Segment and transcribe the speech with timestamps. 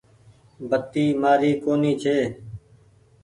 [0.69, 2.17] بتي مآري ڪونيٚ ڇي۔